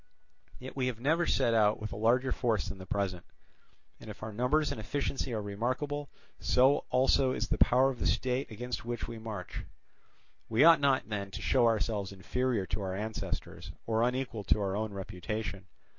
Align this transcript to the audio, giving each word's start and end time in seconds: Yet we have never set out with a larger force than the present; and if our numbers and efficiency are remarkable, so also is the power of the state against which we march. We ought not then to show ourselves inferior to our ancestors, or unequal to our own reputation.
Yet 0.57 0.75
we 0.75 0.87
have 0.87 0.99
never 0.99 1.27
set 1.27 1.53
out 1.53 1.79
with 1.79 1.91
a 1.91 1.95
larger 1.95 2.31
force 2.31 2.67
than 2.69 2.79
the 2.79 2.87
present; 2.87 3.23
and 3.99 4.09
if 4.09 4.23
our 4.23 4.33
numbers 4.33 4.71
and 4.71 4.81
efficiency 4.81 5.31
are 5.31 5.43
remarkable, 5.43 6.09
so 6.39 6.85
also 6.89 7.33
is 7.33 7.49
the 7.49 7.59
power 7.59 7.91
of 7.91 7.99
the 7.99 8.07
state 8.07 8.49
against 8.49 8.83
which 8.83 9.07
we 9.07 9.19
march. 9.19 9.63
We 10.49 10.63
ought 10.63 10.79
not 10.79 11.07
then 11.09 11.29
to 11.29 11.41
show 11.43 11.67
ourselves 11.67 12.11
inferior 12.11 12.65
to 12.65 12.81
our 12.81 12.95
ancestors, 12.95 13.73
or 13.85 14.01
unequal 14.01 14.43
to 14.45 14.57
our 14.59 14.75
own 14.75 14.91
reputation. 14.91 15.67